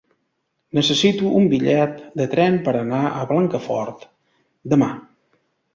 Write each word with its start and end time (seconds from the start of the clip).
Necessito 0.77 1.33
un 1.41 1.45
bitllet 1.51 2.01
de 2.23 2.27
tren 2.33 2.59
per 2.69 2.75
anar 2.81 3.03
a 3.11 3.23
Blancafort 3.35 4.13
demà. 4.75 4.91